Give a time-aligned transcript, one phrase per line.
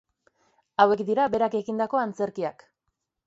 [0.85, 2.65] Hauek dira berak egindako antzerkiak.